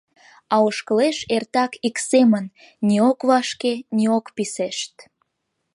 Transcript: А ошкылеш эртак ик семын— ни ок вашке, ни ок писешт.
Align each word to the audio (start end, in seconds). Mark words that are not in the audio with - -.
А 0.53 0.55
ошкылеш 0.67 1.17
эртак 1.35 1.71
ик 1.87 1.95
семын— 2.09 2.45
ни 2.87 2.95
ок 3.09 3.19
вашке, 3.29 3.73
ни 3.97 4.03
ок 4.17 4.25
писешт. 4.35 4.93